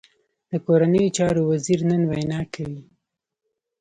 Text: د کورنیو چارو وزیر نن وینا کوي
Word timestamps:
د 0.49 0.51
کورنیو 0.65 1.13
چارو 1.17 1.41
وزیر 1.51 1.79
نن 1.89 2.01
وینا 2.09 2.39
کوي 2.53 2.81